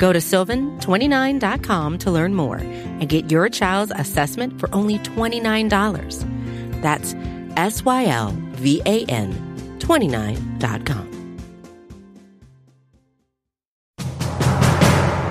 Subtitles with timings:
[0.00, 6.80] Go to sylvan29.com to learn more and get your child's assessment for only $29.
[6.80, 7.14] That's
[7.58, 11.06] S Y L V A N 29.com.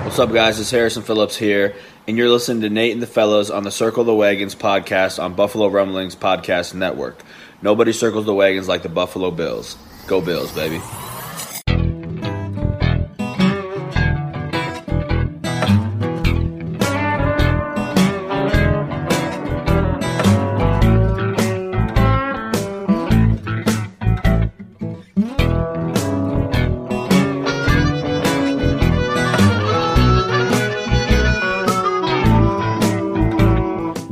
[0.04, 0.60] What's up, guys?
[0.60, 1.74] It's Harrison Phillips here,
[2.06, 5.34] and you're listening to Nate and the Fellows on the Circle the Wagons podcast on
[5.34, 7.22] Buffalo Rumblings Podcast Network.
[7.60, 9.76] Nobody circles the wagons like the Buffalo Bills.
[10.06, 10.80] Go Bills, baby.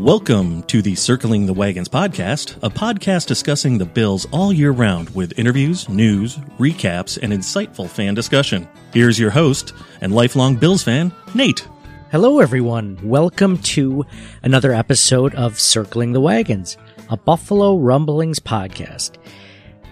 [0.09, 5.11] Welcome to the Circling the Wagons podcast, a podcast discussing the Bills all year round
[5.11, 8.67] with interviews, news, recaps, and insightful fan discussion.
[8.95, 11.69] Here's your host and lifelong Bills fan, Nate.
[12.11, 12.99] Hello, everyone.
[13.03, 14.07] Welcome to
[14.43, 16.79] another episode of Circling the Wagons,
[17.11, 19.19] a Buffalo Rumblings podcast.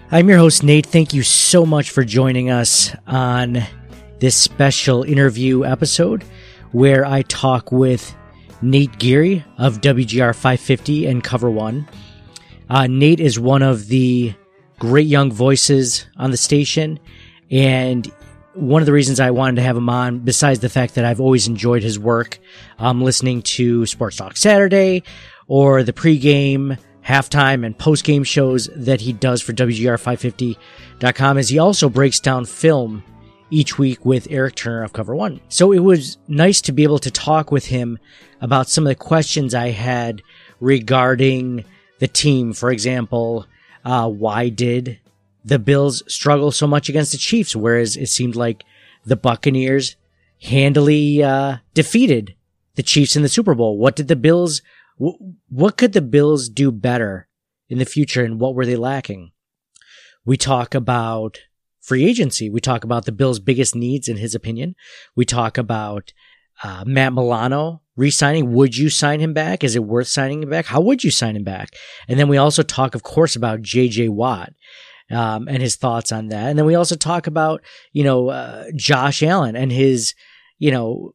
[0.09, 0.87] I'm your host, Nate.
[0.87, 3.59] Thank you so much for joining us on
[4.17, 6.23] this special interview episode
[6.71, 8.15] where I talk with
[8.61, 11.87] Nate Geary of WGR 550 and Cover One.
[12.69, 14.33] Uh, Nate is one of the
[14.79, 16.99] great young voices on the station,
[17.49, 18.11] and
[18.53, 21.21] one of the reasons I wanted to have him on, besides the fact that I've
[21.21, 22.39] always enjoyed his work,
[22.79, 25.03] um, listening to Sports Talk Saturday
[25.47, 31.89] or the pregame, halftime, and postgame shows that he does for WGR550.com, is he also
[31.89, 33.03] breaks down film
[33.49, 35.39] each week with Eric Turner of Cover One.
[35.47, 37.97] So it was nice to be able to talk with him
[38.41, 40.21] about some of the questions I had
[40.59, 41.65] regarding
[41.99, 42.53] the team.
[42.53, 43.45] For example,
[43.83, 44.99] uh, why did
[45.43, 48.63] the Bills struggle so much against the Chiefs, whereas it seemed like
[49.05, 49.95] the Buccaneers
[50.41, 52.35] handily uh, defeated
[52.75, 53.77] the Chiefs in the Super Bowl?
[53.77, 54.61] What did the Bills?
[54.97, 57.27] what could the Bills do better
[57.69, 59.31] in the future, and what were they lacking?
[60.25, 61.37] We talk about
[61.79, 62.49] free agency.
[62.49, 64.75] We talk about the Bills' biggest needs, in his opinion.
[65.15, 66.13] We talk about
[66.63, 68.53] uh, Matt Milano re-signing.
[68.53, 69.63] Would you sign him back?
[69.63, 70.67] Is it worth signing him back?
[70.67, 71.75] How would you sign him back?
[72.07, 74.09] And then we also talk, of course, about J.J.
[74.09, 74.53] Watt.
[75.09, 76.49] Um, and his thoughts on that.
[76.49, 77.61] And then we also talk about,
[77.93, 80.13] you know, uh, Josh Allen and his,
[80.57, 81.13] you know,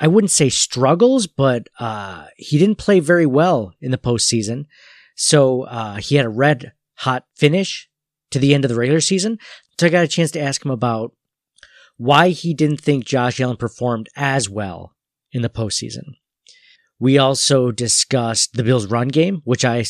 [0.00, 4.64] I wouldn't say struggles, but uh, he didn't play very well in the postseason.
[5.16, 7.90] So uh, he had a red hot finish
[8.30, 9.38] to the end of the regular season.
[9.78, 11.12] So I got a chance to ask him about
[11.96, 14.94] why he didn't think Josh Allen performed as well
[15.32, 16.14] in the postseason.
[16.98, 19.84] We also discussed the Bills' run game, which I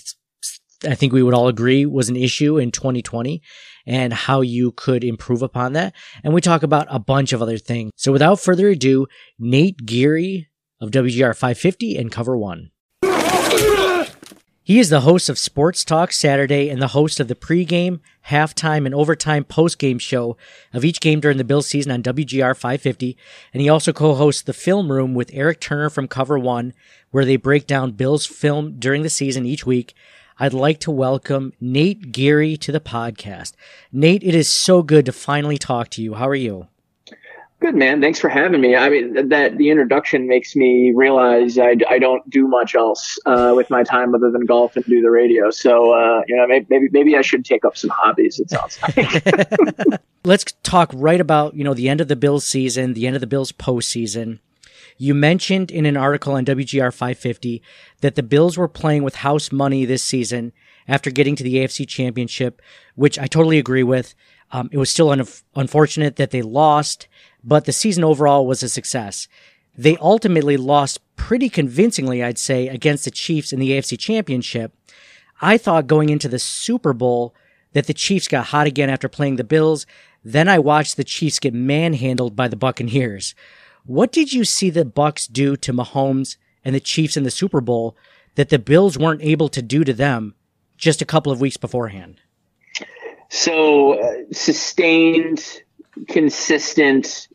[0.84, 3.40] I think we would all agree was an issue in 2020
[3.86, 5.94] and how you could improve upon that.
[6.22, 7.92] And we talk about a bunch of other things.
[7.96, 9.06] So without further ado,
[9.38, 10.48] Nate Geary
[10.80, 12.70] of WGR 550 and Cover One.
[14.66, 18.00] He is the host of Sports Talk Saturday and the host of the pregame,
[18.30, 20.36] halftime, and overtime postgame show
[20.72, 23.16] of each game during the Bills season on WGR 550.
[23.54, 26.74] And he also co-hosts the Film Room with Eric Turner from Cover One,
[27.12, 29.94] where they break down Bills film during the season each week.
[30.40, 33.52] I'd like to welcome Nate Geary to the podcast.
[33.92, 36.14] Nate, it is so good to finally talk to you.
[36.14, 36.66] How are you?
[37.66, 38.76] Good man, thanks for having me.
[38.76, 43.54] I mean, that the introduction makes me realize I, I don't do much else uh,
[43.56, 45.50] with my time other than golf and do the radio.
[45.50, 48.38] So uh, you know, maybe, maybe I should take up some hobbies.
[48.38, 50.00] It sounds like.
[50.24, 53.20] Let's talk right about you know the end of the Bills season, the end of
[53.20, 54.38] the Bills postseason.
[54.96, 57.62] You mentioned in an article on WGR 550
[58.00, 60.52] that the Bills were playing with house money this season
[60.86, 62.62] after getting to the AFC Championship,
[62.94, 64.14] which I totally agree with.
[64.52, 65.26] Um, it was still un-
[65.56, 67.08] unfortunate that they lost
[67.46, 69.28] but the season overall was a success.
[69.78, 74.74] They ultimately lost pretty convincingly, I'd say, against the Chiefs in the AFC Championship.
[75.40, 77.34] I thought going into the Super Bowl
[77.72, 79.86] that the Chiefs got hot again after playing the Bills.
[80.24, 83.34] Then I watched the Chiefs get manhandled by the Buccaneers.
[83.84, 87.60] What did you see the Bucks do to Mahomes and the Chiefs in the Super
[87.60, 87.96] Bowl
[88.34, 90.34] that the Bills weren't able to do to them
[90.76, 92.20] just a couple of weeks beforehand?
[93.28, 95.62] So uh, sustained,
[96.08, 97.28] consistent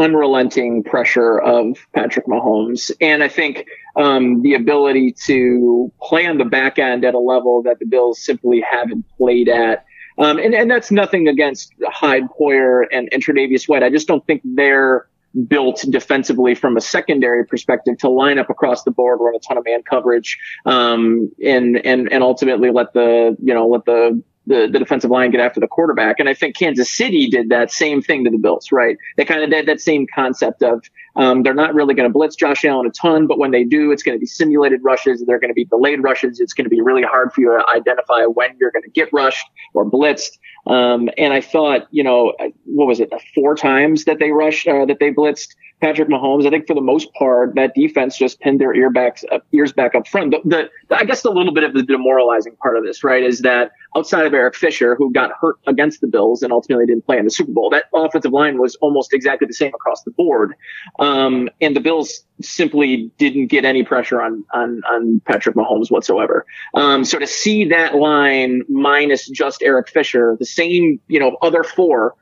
[0.00, 2.90] unrelenting pressure of Patrick Mahomes.
[3.00, 3.66] And I think
[3.96, 8.24] um, the ability to play on the back end at a level that the Bills
[8.24, 9.84] simply haven't played at.
[10.18, 13.82] Um, and, and that's nothing against Hyde Poyer and, and Tre'Davious White.
[13.82, 15.06] I just don't think they're
[15.46, 19.56] built defensively from a secondary perspective to line up across the board, run a ton
[19.56, 24.68] of man coverage, um, and, and, and ultimately let the, you know, let the the,
[24.70, 26.18] the defensive line get after the quarterback.
[26.18, 28.96] And I think Kansas City did that same thing to the Bills, right?
[29.16, 30.84] They kind of did that same concept of
[31.16, 33.90] um, they're not really going to blitz Josh Allen a ton, but when they do,
[33.90, 35.22] it's going to be simulated rushes.
[35.26, 36.40] They're going to be delayed rushes.
[36.40, 39.12] It's going to be really hard for you to identify when you're going to get
[39.12, 40.38] rushed or blitzed.
[40.66, 42.32] Um, and I thought, you know,
[42.64, 46.46] what was it, four times that they rushed, uh, that they blitzed Patrick Mahomes.
[46.46, 49.72] I think for the most part, that defense just pinned their ear backs, uh, ears
[49.72, 50.30] back up front.
[50.30, 53.40] The, the, I guess the little bit of the demoralizing part of this, right, is
[53.40, 57.18] that outside of Eric Fisher, who got hurt against the Bills and ultimately didn't play
[57.18, 60.54] in the Super Bowl, that offensive line was almost exactly the same across the board.
[60.98, 66.46] Um, and the Bills simply didn't get any pressure on, on, on Patrick Mahomes whatsoever.
[66.74, 71.64] Um, so to see that line minus just Eric Fisher, the same, you know, other
[71.64, 72.14] four,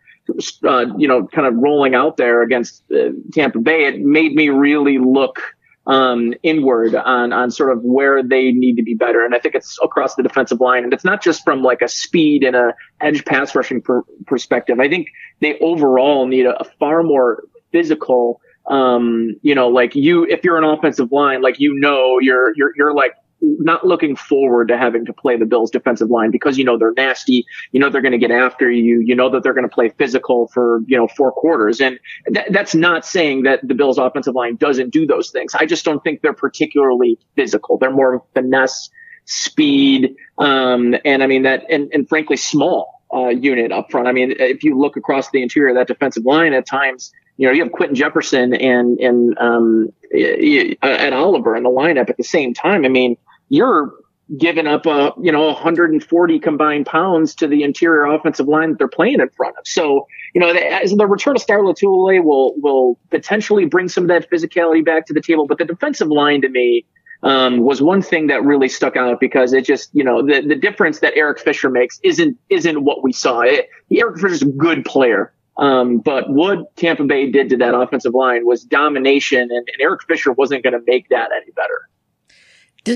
[0.65, 4.49] uh, you know, kind of rolling out there against uh, Tampa Bay, it made me
[4.51, 5.41] really look
[5.87, 9.25] um, inward on on sort of where they need to be better.
[9.25, 11.89] And I think it's across the defensive line, and it's not just from like a
[11.89, 14.79] speed and a edge pass rushing per- perspective.
[14.81, 15.09] I think
[15.41, 17.43] they overall need a, a far more
[17.73, 18.41] physical.
[18.67, 22.73] Um, you know, like you, if you're an offensive line, like you know, you're you're
[22.77, 26.65] you're like not looking forward to having to play the Bills defensive line because you
[26.65, 29.55] know they're nasty, you know they're going to get after you, you know that they're
[29.55, 31.99] going to play physical for you know four quarters, and
[32.33, 35.55] th- that's not saying that the Bills offensive line doesn't do those things.
[35.55, 37.79] I just don't think they're particularly physical.
[37.79, 38.91] They're more finesse,
[39.25, 44.09] speed, um, and I mean that, and, and frankly small uh, unit up front.
[44.09, 47.47] I mean, if you look across the interior of that defensive line, at times you
[47.47, 52.25] know, you have Quinton Jefferson and and um, Ed Oliver in the lineup at the
[52.25, 52.85] same time.
[52.85, 53.17] I mean,
[53.49, 53.95] you're
[54.37, 58.89] giving up a you know 140 combined pounds to the interior offensive line that they're
[58.89, 59.67] playing in front of.
[59.67, 64.09] So you know the, the return of Star Lotulelei will will potentially bring some of
[64.09, 65.47] that physicality back to the table.
[65.47, 66.85] But the defensive line to me
[67.23, 70.57] um, was one thing that really stuck out because it just you know the the
[70.57, 73.41] difference that Eric Fisher makes isn't isn't what we saw.
[73.43, 75.33] It, Eric Fisher's a good player.
[75.59, 80.03] Um, but what Tampa Bay did to that offensive line was domination, and, and Eric
[80.07, 81.89] Fisher wasn't going to make that any better.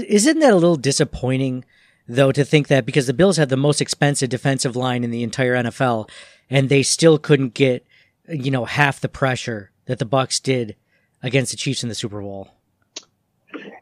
[0.07, 1.65] Isn't that a little disappointing,
[2.07, 5.25] though, to think that because the Bills had the most expensive defensive line in the
[5.25, 6.09] entire NFL,
[6.49, 7.85] and they still couldn't get,
[8.29, 10.77] you know, half the pressure that the Bucks did
[11.21, 12.49] against the Chiefs in the Super Bowl?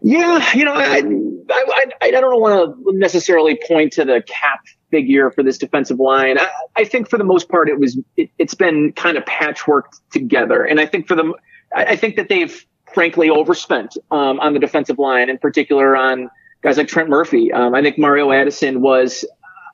[0.00, 1.02] Yeah, you know, I
[1.50, 6.38] I, I don't want to necessarily point to the cap figure for this defensive line.
[6.38, 10.00] I, I think for the most part, it was it, has been kind of patchworked
[10.10, 11.34] together, and I think for them,
[11.74, 16.30] I think that they've frankly overspent um, on the defensive line, in particular on
[16.62, 17.52] guys like Trent Murphy.
[17.52, 19.24] Um, I think Mario Addison was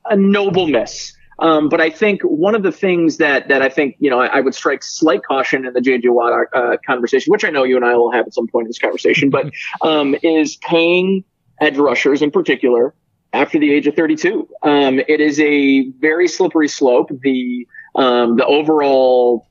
[0.04, 1.12] a noble miss.
[1.38, 4.26] Um, but I think one of the things that, that I think, you know, I,
[4.26, 7.76] I would strike slight caution in the JJ Watt uh, conversation, which I know you
[7.76, 9.50] and I will have at some point in this conversation, but
[9.82, 11.24] um, is paying
[11.60, 12.94] edge rushers in particular
[13.36, 14.48] after the age of 32.
[14.62, 17.10] Um, it is a very slippery slope.
[17.22, 19.48] The um, the overall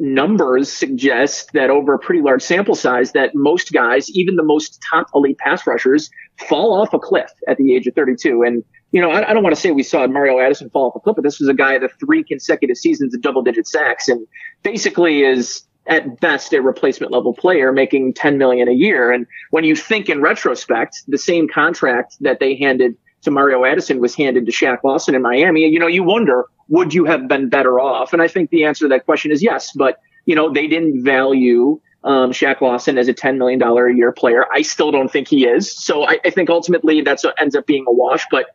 [0.00, 4.82] numbers suggest that over a pretty large sample size that most guys, even the most
[4.90, 6.10] top elite pass rushers,
[6.48, 8.42] fall off a cliff at the age of 32.
[8.42, 10.96] And, you know, I, I don't want to say we saw Mario Addison fall off
[10.96, 14.08] a cliff, but this was a guy that three consecutive seasons of double digit sacks
[14.08, 14.26] and
[14.62, 19.10] basically is at best a replacement level player making 10 million a year.
[19.10, 24.00] And when you think in retrospect, the same contract that they handed to Mario Addison
[24.00, 27.48] was handed to Shaq Lawson in Miami, you know, you wonder would you have been
[27.48, 28.12] better off?
[28.12, 29.72] And I think the answer to that question is yes.
[29.74, 34.12] But, you know, they didn't value um, Shaq Lawson as a $10 million a year
[34.12, 34.46] player.
[34.52, 35.70] I still don't think he is.
[35.70, 38.24] So I, I think ultimately that's what ends up being a wash.
[38.30, 38.46] But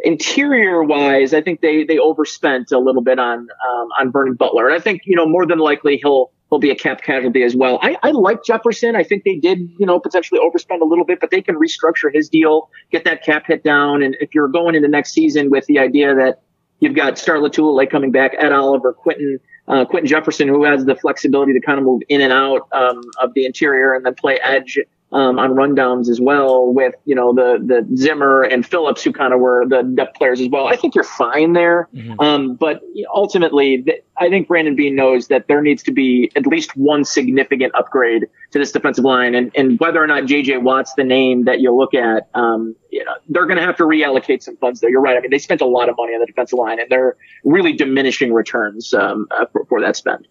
[0.00, 4.66] interior wise, I think they, they overspent a little bit on, um, on Vernon Butler.
[4.66, 7.54] And I think, you know, more than likely he'll, he'll be a cap casualty as
[7.54, 7.78] well.
[7.82, 8.96] I, I like Jefferson.
[8.96, 12.12] I think they did, you know, potentially overspend a little bit, but they can restructure
[12.12, 14.02] his deal, get that cap hit down.
[14.02, 16.42] And if you're going into next season with the idea that
[16.80, 20.94] You've got Star Lotulelei coming back, Ed Oliver, Quinton, uh, Quinton Jefferson, who has the
[20.94, 24.38] flexibility to kind of move in and out um, of the interior and then play
[24.42, 24.78] edge
[25.10, 29.32] um, on rundowns as well with, you know, the, the Zimmer and Phillips who kind
[29.32, 30.66] of were the depth players as well.
[30.66, 31.88] I think you're fine there.
[31.94, 32.20] Mm-hmm.
[32.20, 32.82] Um, but
[33.14, 37.04] ultimately, th- I think Brandon Beane knows that there needs to be at least one
[37.04, 39.34] significant upgrade to this defensive line.
[39.34, 43.02] And, and whether or not JJ Watt's the name that you look at, um, you
[43.02, 44.90] know, they're going to have to reallocate some funds there.
[44.90, 45.16] You're right.
[45.16, 47.72] I mean, they spent a lot of money on the defensive line and they're really
[47.72, 50.28] diminishing returns, um, uh, for, for that spend.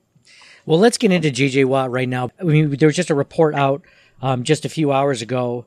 [0.67, 2.29] Well, let's get into JJ Watt right now.
[2.39, 3.84] I mean, there was just a report out
[4.22, 5.66] um, just a few hours ago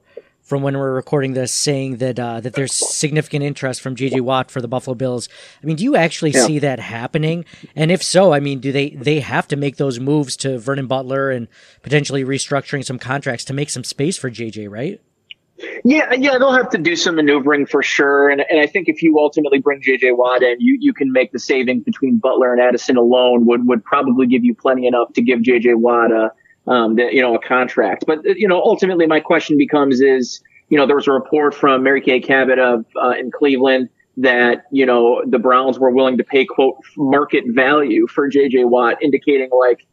[0.51, 4.51] from when we're recording this saying that uh, that there's significant interest from JJ Watt
[4.51, 5.29] for the Buffalo Bills.
[5.63, 6.45] I mean, do you actually yeah.
[6.45, 7.45] see that happening?
[7.77, 10.89] And if so, I mean, do they they have to make those moves to Vernon
[10.89, 11.47] Butler and
[11.83, 15.01] potentially restructuring some contracts to make some space for JJ, right?
[15.85, 18.29] Yeah, yeah, they'll have to do some maneuvering for sure.
[18.29, 21.33] And, and I think if you ultimately bring JJ Watt in, you, you can make
[21.33, 25.23] the savings between Butler and Addison alone would, would probably give you plenty enough to
[25.23, 26.33] give JJ Watt a,
[26.71, 28.05] um, the, you know, a contract.
[28.07, 31.83] But, you know, ultimately my question becomes is, you know, there was a report from
[31.83, 36.25] Mary Kay Cabot of, uh, in Cleveland that, you know, the Browns were willing to
[36.25, 39.87] pay quote market value for JJ Watt, indicating like,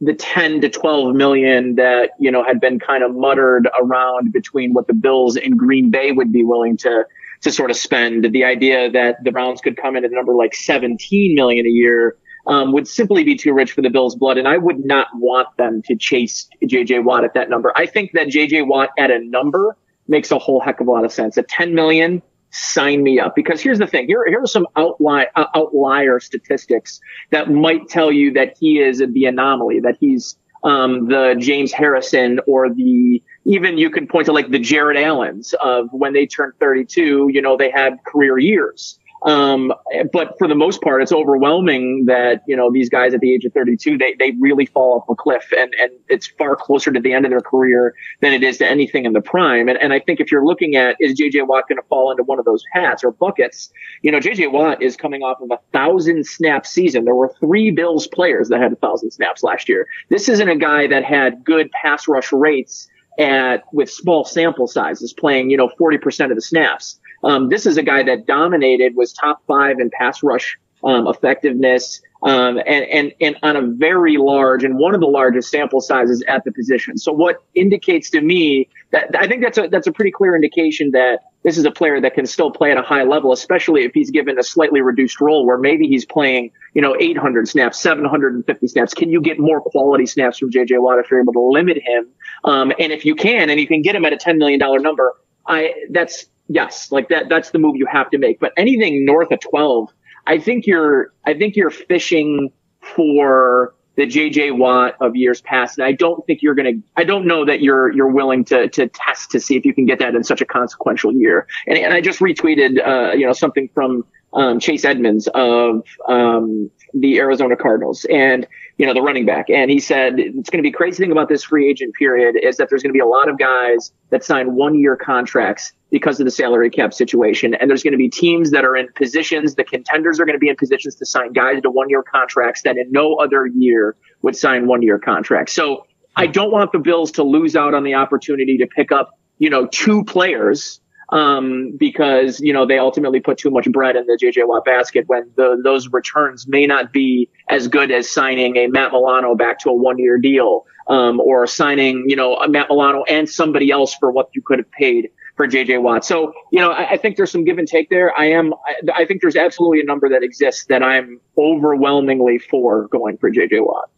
[0.00, 4.74] the 10 to 12 million that, you know, had been kind of muttered around between
[4.74, 7.04] what the Bills and Green Bay would be willing to,
[7.40, 8.32] to sort of spend.
[8.32, 11.68] The idea that the Browns could come in at a number like 17 million a
[11.68, 15.08] year um, would simply be too rich for the Bills' blood, and I would not
[15.14, 17.00] want them to chase J.J.
[17.00, 17.72] Watt at that number.
[17.76, 18.62] I think that J.J.
[18.62, 19.76] Watt at a number
[20.08, 21.38] makes a whole heck of a lot of sense.
[21.38, 23.34] At 10 million, sign me up.
[23.34, 24.06] Because here's the thing.
[24.06, 28.98] Here, here are some outlier, uh, outlier statistics that might tell you that he is
[28.98, 34.32] the anomaly, that he's um, the James Harrison or the even you could point to
[34.32, 37.28] like the Jared Allens of when they turned 32.
[37.32, 38.98] You know, they had career years.
[39.26, 39.72] Um,
[40.12, 43.44] but for the most part, it's overwhelming that, you know, these guys at the age
[43.44, 46.98] of 32, they, they really fall off a cliff and, and it's far closer to
[46.98, 49.68] the end of their career than it is to anything in the prime.
[49.68, 52.24] And, and I think if you're looking at, is JJ Watt going to fall into
[52.24, 53.72] one of those hats or buckets?
[54.02, 57.04] You know, JJ Watt is coming off of a thousand snap season.
[57.04, 59.86] There were three Bills players that had a thousand snaps last year.
[60.08, 62.88] This isn't a guy that had good pass rush rates
[63.18, 66.98] at, with small sample sizes playing, you know, 40% of the snaps.
[67.24, 72.02] Um, this is a guy that dominated, was top five in pass rush um, effectiveness,
[72.22, 76.22] um, and, and, and on a very large and one of the largest sample sizes
[76.28, 76.96] at the position.
[76.96, 80.92] So what indicates to me that I think that's a, that's a pretty clear indication
[80.92, 83.92] that this is a player that can still play at a high level, especially if
[83.92, 88.68] he's given a slightly reduced role where maybe he's playing, you know, 800 snaps, 750
[88.68, 88.94] snaps.
[88.94, 92.08] Can you get more quality snaps from JJ Watt if you're able to limit him?
[92.44, 95.14] Um, and if you can, and you can get him at a $10 million number,
[95.46, 98.40] I, that's, yes, like that, that's the move you have to make.
[98.40, 99.90] But anything north of 12,
[100.26, 105.78] I think you're, I think you're fishing for the JJ Watt of years past.
[105.78, 108.68] And I don't think you're going to, I don't know that you're, you're willing to,
[108.68, 111.46] to test to see if you can get that in such a consequential year.
[111.66, 116.70] And, and I just retweeted, uh, you know, something from, um, Chase Edmonds of, um,
[116.94, 118.46] the Arizona Cardinals and,
[118.76, 119.48] you know, the running back.
[119.48, 122.56] And he said, it's going to be crazy thing about this free agent period is
[122.58, 126.20] that there's going to be a lot of guys that sign one year contracts because
[126.20, 127.54] of the salary cap situation.
[127.54, 130.40] And there's going to be teams that are in positions, the contenders are going to
[130.40, 133.96] be in positions to sign guys to one year contracts that in no other year
[134.22, 135.54] would sign one year contracts.
[135.54, 139.18] So I don't want the Bills to lose out on the opportunity to pick up,
[139.38, 140.80] you know, two players
[141.12, 145.04] um, because you know they ultimately put too much bread in the JJ Watt basket
[145.06, 149.60] when the, those returns may not be as good as signing a Matt Milano back
[149.60, 153.94] to a one year deal, um, or signing you know Matt Milano and somebody else
[153.94, 156.04] for what you could have paid for JJ Watt.
[156.04, 158.12] So, you know, I, I, think there's some give and take there.
[158.18, 162.86] I am, I, I, think there's absolutely a number that exists that I'm overwhelmingly for
[162.88, 163.88] going for JJ Watt.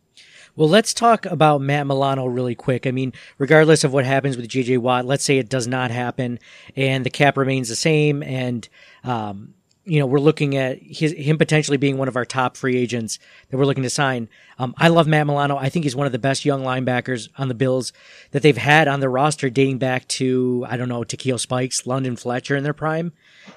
[0.56, 2.86] Well, let's talk about Matt Milano really quick.
[2.86, 6.38] I mean, regardless of what happens with JJ Watt, let's say it does not happen
[6.76, 8.68] and the cap remains the same and,
[9.02, 12.76] um, you know, we're looking at his, him potentially being one of our top free
[12.76, 13.18] agents
[13.50, 14.28] that we're looking to sign.
[14.56, 15.56] Um, I love Matt Milano.
[15.56, 17.92] I think he's one of the best young linebackers on the Bills
[18.30, 22.14] that they've had on their roster dating back to, I don't know, Takeo Spikes, London
[22.14, 23.12] Fletcher in their prime,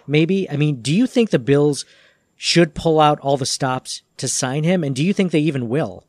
[0.07, 0.49] maybe.
[0.49, 1.85] I mean, do you think the Bills
[2.35, 4.83] should pull out all the stops to sign him?
[4.83, 6.06] And do you think they even will?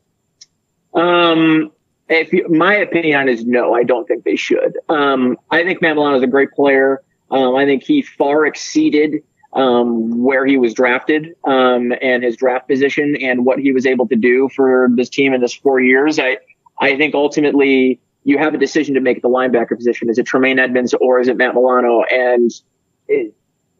[0.93, 1.71] Um,
[2.07, 4.77] if you, my opinion on is no, I don't think they should.
[4.89, 7.03] Um, I think Matt Milano is a great player.
[7.29, 12.67] Um, I think he far exceeded um, where he was drafted um, and his draft
[12.67, 16.19] position and what he was able to do for this team in this four years.
[16.19, 16.37] I
[16.79, 20.09] I think ultimately you have a decision to make at the linebacker position.
[20.09, 22.03] Is it Tremaine Edmunds or is it Matt Milano?
[22.03, 22.51] And
[23.07, 23.33] it,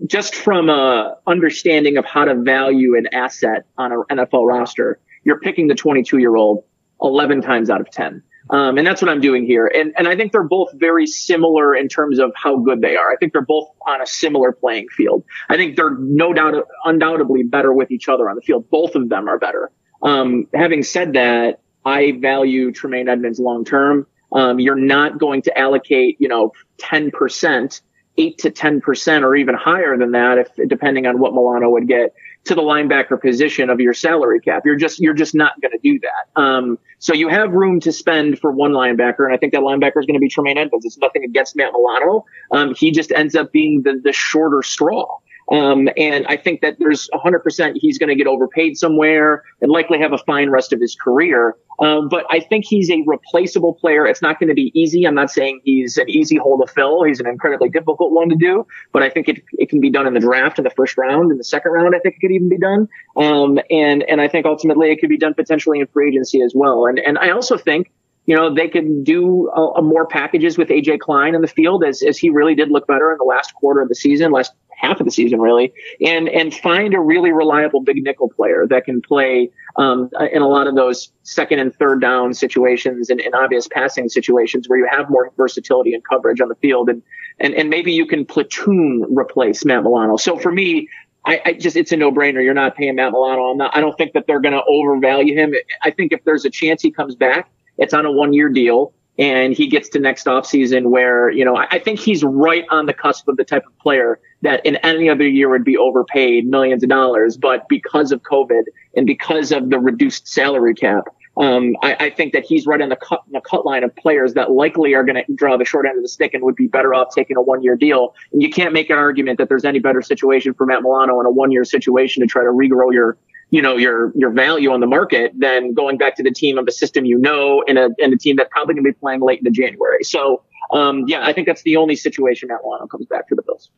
[0.06, 5.40] just from a understanding of how to value an asset on an NFL roster, you're
[5.40, 6.64] picking the 22 year old
[7.02, 8.24] 11 times out of 10.
[8.52, 9.68] Um, and that's what I'm doing here.
[9.68, 13.12] And, and I think they're both very similar in terms of how good they are.
[13.12, 15.24] I think they're both on a similar playing field.
[15.50, 18.70] I think they're no doubt, undoubtedly better with each other on the field.
[18.70, 19.72] Both of them are better.
[20.02, 24.08] Um, having said that, I value Tremaine Edmunds long term.
[24.32, 27.82] Um, you're not going to allocate, you know, 10%,
[28.18, 32.14] 8 to 10% or even higher than that if depending on what Milano would get
[32.46, 34.64] to the linebacker position of your salary cap.
[34.66, 36.42] You're just you're just not going to do that.
[36.42, 40.00] Um, so you have room to spend for one linebacker, and I think that linebacker
[40.00, 40.86] is going to be Tremaine Edmunds.
[40.86, 42.26] It's nothing against Matt Milano.
[42.52, 45.18] Um, he just ends up being the the shorter straw.
[45.52, 50.00] Um, and I think that there's 100% he's going to get overpaid somewhere and likely
[50.00, 51.56] have a fine rest of his career.
[51.80, 54.06] Um, but I think he's a replaceable player.
[54.06, 55.06] It's not going to be easy.
[55.06, 57.04] I'm not saying he's an easy hole to fill.
[57.04, 60.06] He's an incredibly difficult one to do, but I think it, it can be done
[60.06, 61.32] in the draft in the first round.
[61.32, 62.88] In the second round, I think it could even be done.
[63.16, 66.54] Um, and, and I think ultimately it could be done potentially in free agency as
[66.54, 66.86] well.
[66.86, 67.92] And, and I also think
[68.30, 71.84] you know, they can do a, a more packages with AJ Klein in the field
[71.84, 74.54] as, as he really did look better in the last quarter of the season, last
[74.78, 75.74] half of the season really,
[76.06, 80.44] and and find a really reliable big nickel player that can play um, uh, in
[80.44, 84.78] a lot of those second and third down situations and, and obvious passing situations where
[84.78, 87.02] you have more versatility and coverage on the field, and
[87.40, 90.18] and and maybe you can platoon replace Matt Milano.
[90.18, 90.88] So for me,
[91.26, 92.44] I, I, just it's a no brainer.
[92.44, 93.46] You're not paying Matt Milano.
[93.46, 93.76] I'm not.
[93.76, 95.56] I don't think that they're going to overvalue him.
[95.82, 98.94] I think if there's a chance he comes back, it's on a one year deal
[99.20, 102.86] and he gets to next offseason where, you know, I, I think he's right on
[102.86, 106.48] the cusp of the type of player that in any other year would be overpaid
[106.48, 107.36] millions of dollars.
[107.36, 108.64] But because of COVID
[108.96, 111.04] and because of the reduced salary cap,
[111.36, 114.34] um, I, I, think that he's right on the cut, the cut line of players
[114.34, 116.68] that likely are going to draw the short end of the stick and would be
[116.68, 118.14] better off taking a one year deal.
[118.34, 121.26] And you can't make an argument that there's any better situation for Matt Milano in
[121.26, 123.18] a one year situation to try to regrow your
[123.50, 126.68] you know your your value on the market than going back to the team of
[126.68, 129.22] a system you know and a and a team that's probably going to be playing
[129.22, 130.04] late into January.
[130.04, 133.42] So um, yeah, I think that's the only situation Matt Milano comes back to the
[133.42, 133.70] Bills.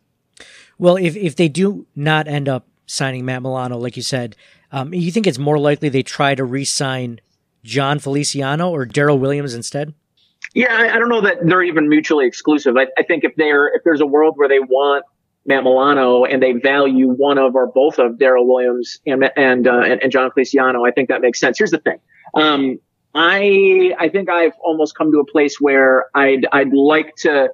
[0.78, 4.36] Well, if if they do not end up signing Matt Milano, like you said,
[4.72, 7.22] um, you think it's more likely they try to re-sign
[7.63, 9.94] Jon Feliciano or Daryl Williams instead?
[10.54, 12.75] Yeah, I, I, don't know that they're even mutually exclusive.
[12.75, 15.06] I, I think if they're if there's a world where they want
[15.45, 19.79] Matt Milano and they value one of or both of Daryl Williams and and, uh,
[19.79, 21.57] and, and Jon Feliciano, I think that makes sense.
[21.57, 22.00] Here's the thing.
[22.36, 22.79] Um,
[23.13, 27.50] I I think I've almost come to a place where I'd I'd like to.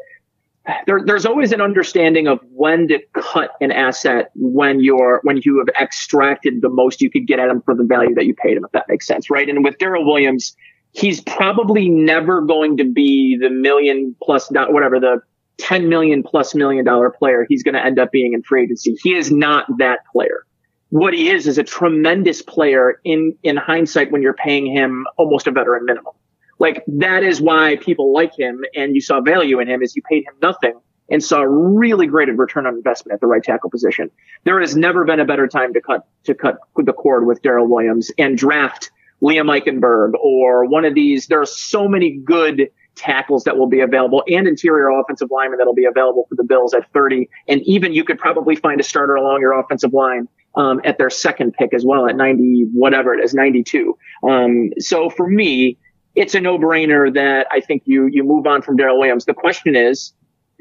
[0.85, 5.57] There, there's always an understanding of when to cut an asset when you're when you
[5.59, 8.57] have extracted the most you could get at him for the value that you paid
[8.57, 9.47] him, if that makes sense, right?
[9.47, 10.55] And with Daryl Williams,
[10.91, 15.21] he's probably never going to be the million plus whatever the
[15.59, 18.95] 10 million plus million dollar player he's going to end up being in free agency.
[19.01, 20.45] He is not that player.
[20.89, 25.47] What he is is a tremendous player in, in hindsight when you're paying him almost
[25.47, 26.13] a veteran minimum.
[26.59, 30.01] Like that is why people like him and you saw value in him is you
[30.09, 34.09] paid him nothing and saw really great return on investment at the right tackle position.
[34.43, 37.67] There has never been a better time to cut, to cut the cord with Daryl
[37.67, 38.91] Williams and draft
[39.21, 41.27] Liam Eichenberg or one of these.
[41.27, 45.73] There are so many good tackles that will be available and interior offensive linemen that'll
[45.73, 47.29] be available for the Bills at 30.
[47.47, 51.09] And even you could probably find a starter along your offensive line um, at their
[51.09, 53.97] second pick as well at 90, whatever it is, 92.
[54.27, 55.77] Um, so for me,
[56.15, 59.25] it's a no-brainer that I think you you move on from Daryl Williams.
[59.25, 60.13] The question is,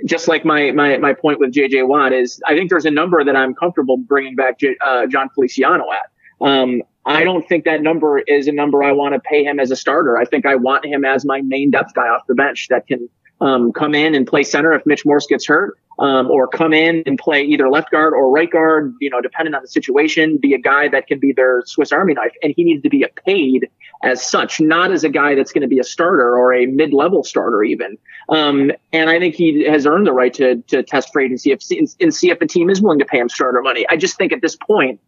[0.04, 1.84] just like my my my point with J.J.
[1.84, 5.30] Watt is, I think there's a number that I'm comfortable bringing back J, uh, Jon
[5.34, 6.46] Feliciano at.
[6.46, 9.70] Um, I don't think that number is a number I want to pay him as
[9.70, 10.18] a starter.
[10.18, 13.08] I think I want him as my main depth guy off the bench that can
[13.40, 17.02] um, come in and play center if Mitch Morse gets hurt, um, or come in
[17.06, 20.52] and play either left guard or right guard, you know, depending on the situation, be
[20.52, 22.32] a guy that can be their Swiss Army knife.
[22.42, 23.68] And he needs to be a paid
[24.02, 27.24] as such, not as a guy that's going to be a starter or a mid-level
[27.24, 27.96] starter even.
[28.28, 31.60] Um, and I think he has earned the right to, to test see if,
[32.00, 33.86] and see if a team is willing to pay him starter money.
[33.88, 35.00] I just think at this point,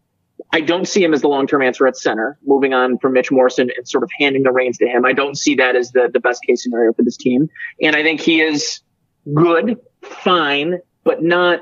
[0.51, 3.69] I don't see him as the long-term answer at center, moving on from Mitch Morrison
[3.75, 5.05] and sort of handing the reins to him.
[5.05, 7.49] I don't see that as the, the best case scenario for this team.
[7.81, 8.81] And I think he is
[9.33, 11.61] good, fine, but not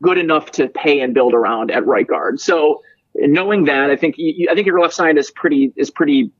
[0.00, 2.38] good enough to pay and build around at right guard.
[2.38, 2.82] So
[3.16, 6.30] knowing that, I think, you, I think your left side is pretty, is pretty,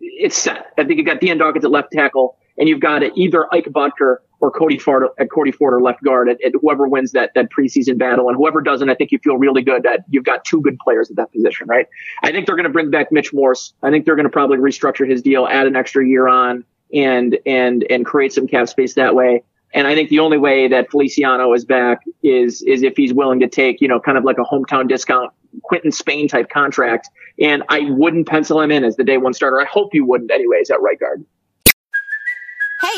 [0.00, 0.72] it's set.
[0.78, 4.16] I think you've got Dion Dawkins at left tackle and you've got either Ike Boettger
[4.40, 7.98] or Cody Ford at Cody Ford or left guard at, whoever wins that that preseason
[7.98, 10.78] battle and whoever doesn't, I think you feel really good that you've got two good
[10.78, 11.86] players at that position, right?
[12.22, 13.74] I think they're going to bring back Mitch Morse.
[13.82, 17.38] I think they're going to probably restructure his deal, add an extra year on, and
[17.46, 19.42] and and create some cap space that way.
[19.72, 23.40] And I think the only way that Feliciano is back is is if he's willing
[23.40, 27.08] to take, you know, kind of like a hometown discount Quinton Spain type contract.
[27.40, 29.60] And I wouldn't pencil him in as the day one starter.
[29.60, 31.24] I hope you wouldn't anyways at right guard.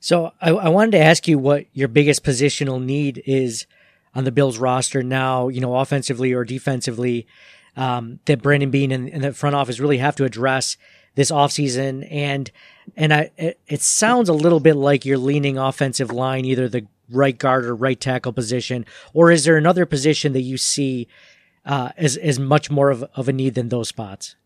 [0.00, 3.66] So I, I wanted to ask you what your biggest positional need is
[4.14, 7.26] on the Bills roster now, you know, offensively or defensively,
[7.76, 10.76] um, that Brandon Beane and, and the front office really have to address
[11.14, 12.06] this offseason.
[12.10, 12.50] And,
[12.96, 16.86] and I, it, it sounds a little bit like you're leaning offensive line, either the
[17.10, 18.84] right guard or right tackle position,
[19.14, 21.08] or is there another position that you see,
[21.64, 24.36] uh, as, as much more of, of a need than those spots?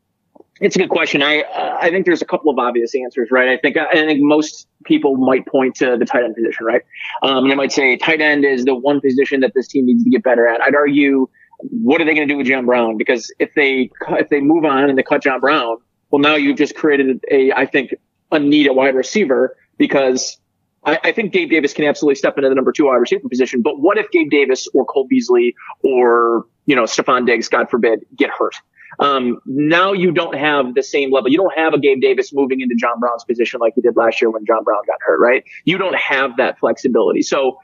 [0.63, 1.25] It's a good question.
[1.25, 1.43] I
[1.81, 3.49] I think there's a couple of obvious answers, right?
[3.49, 6.83] I think I think most people might point to the tight end position, right?
[7.25, 10.11] Um, they might say tight end is the one position that this team needs to
[10.11, 10.61] get better at.
[10.61, 12.97] I'd argue, what are they going to do with John Brown?
[12.97, 15.79] Because if they if they move on and they cut John Brown,
[16.13, 17.93] well, now you've just created a I think
[18.31, 20.39] a need at wide receiver because
[20.85, 23.63] I, I, think Gabe Davis can absolutely step into the number two wide receiver position.
[23.63, 28.07] But what if Gabe Davis or Cole Beasley or you know Stefon Diggs, God forbid,
[28.17, 28.55] get hurt?
[28.99, 31.31] Um, now you don't have the same level.
[31.31, 34.21] You don't have a Gabe Davis moving into John Brown's position like you did last
[34.21, 35.45] year when John Brown got hurt, right?
[35.65, 37.23] You don't have that flexibility.
[37.23, 37.59] So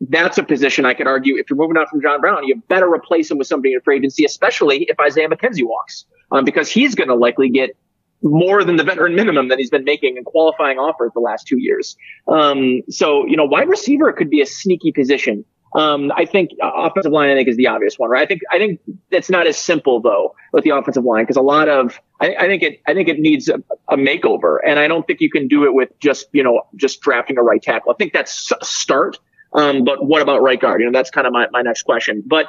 [0.00, 2.90] that's a position I could argue if you're moving on from John Brown, you better
[2.90, 6.94] replace him with somebody in free agency, especially if Isaiah McKenzie walks, um, because he's
[6.94, 7.70] going to likely get
[8.22, 11.58] more than the veteran minimum that he's been making in qualifying offers the last two
[11.58, 11.96] years.
[12.28, 15.44] Um, so, you know, wide receiver could be a sneaky position.
[15.74, 18.22] Um, I think offensive line, I think is the obvious one, right?
[18.22, 18.80] I think, I think
[19.10, 22.46] it's not as simple though with the offensive line because a lot of, I, I,
[22.46, 25.46] think it, I think it needs a, a, makeover and I don't think you can
[25.46, 27.92] do it with just, you know, just drafting a right tackle.
[27.92, 29.18] I think that's a start.
[29.52, 30.80] Um, but what about right guard?
[30.80, 32.22] You know, that's kind of my, my next question.
[32.26, 32.46] But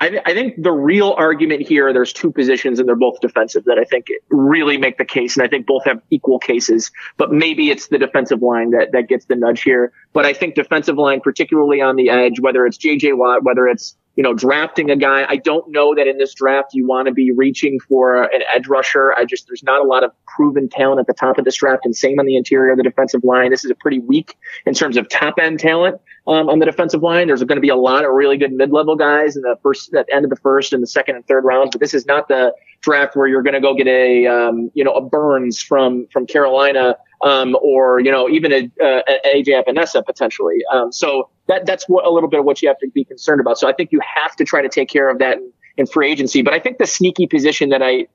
[0.00, 3.64] I, th- I, think the real argument here, there's two positions and they're both defensive
[3.64, 5.36] that I think really make the case.
[5.36, 9.08] And I think both have equal cases, but maybe it's the defensive line that, that
[9.08, 9.92] gets the nudge here.
[10.12, 13.94] But I think defensive line, particularly on the edge, whether it's JJ Watt, whether it's,
[14.16, 17.12] you know, drafting a guy, I don't know that in this draft you want to
[17.12, 19.12] be reaching for an edge rusher.
[19.12, 21.84] I just, there's not a lot of proven talent at the top of this draft
[21.84, 23.50] and same on the interior of the defensive line.
[23.50, 27.02] This is a pretty weak in terms of top end talent um, on the defensive
[27.02, 27.26] line.
[27.26, 30.06] There's going to be a lot of really good mid-level guys in the first, at
[30.06, 31.70] the end of the first and the second and third rounds.
[31.72, 34.84] But this is not the draft where you're going to go get a, um, you
[34.84, 39.64] know, a Burns from from Carolina, um, or you know, even a, uh, a AJ
[39.64, 40.58] Epenesa potentially.
[40.72, 43.40] Um, so that that's what a little bit of what you have to be concerned
[43.40, 43.58] about.
[43.58, 46.10] So I think you have to try to take care of that in, in free
[46.10, 46.42] agency.
[46.42, 48.06] But I think the sneaky position that I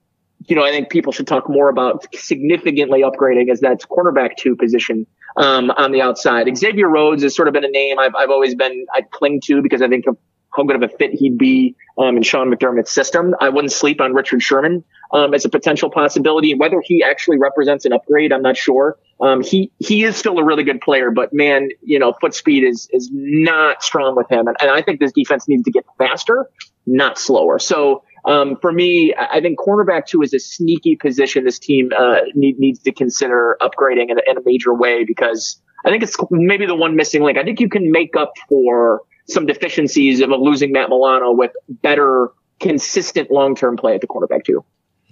[0.45, 4.55] you know, I think people should talk more about significantly upgrading is that cornerback two
[4.55, 6.55] position um, on the outside.
[6.57, 9.61] Xavier Rhodes has sort of been a name I've, I've always been I cling to
[9.61, 10.17] because I think of
[10.55, 13.35] how good of a fit he'd be um, in Sean McDermott's system.
[13.39, 16.55] I wouldn't sleep on Richard Sherman um, as a potential possibility.
[16.55, 18.97] Whether he actually represents an upgrade, I'm not sure.
[19.21, 22.63] Um, he he is still a really good player, but man, you know, foot speed
[22.63, 25.85] is is not strong with him, and, and I think this defense needs to get
[25.97, 26.49] faster,
[26.85, 27.59] not slower.
[27.59, 32.17] So um, for me, I think cornerback two is a sneaky position this team uh,
[32.35, 36.15] need, needs to consider upgrading in a, in a major way because I think it's
[36.29, 37.37] maybe the one missing link.
[37.37, 42.31] I think you can make up for some deficiencies of losing Matt Milano with better,
[42.59, 44.63] consistent long-term play at the cornerback two.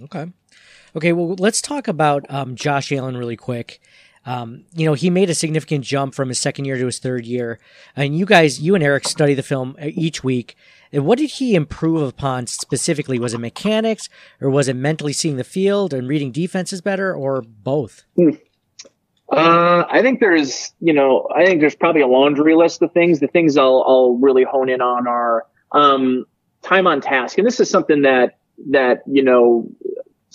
[0.03, 0.25] Okay.
[0.95, 1.13] Okay.
[1.13, 3.79] Well, let's talk about um, Josh Allen really quick.
[4.25, 7.25] Um, you know, he made a significant jump from his second year to his third
[7.25, 7.59] year.
[7.95, 10.55] And you guys, you and Eric study the film uh, each week.
[10.91, 13.19] And what did he improve upon specifically?
[13.19, 14.09] Was it mechanics
[14.41, 18.03] or was it mentally seeing the field and reading defenses better or both?
[18.15, 18.29] Hmm.
[19.29, 23.19] Uh, I think there's, you know, I think there's probably a laundry list of things.
[23.19, 26.25] The things I'll, I'll really hone in on are, um,
[26.61, 27.37] time on task.
[27.37, 28.37] And this is something that,
[28.69, 29.67] that, you know,